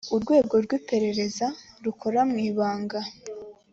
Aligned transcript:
urwego 0.15 0.53
rw’iperereza 0.63 1.47
rukora 1.83 2.19
mwibanga. 2.29 2.99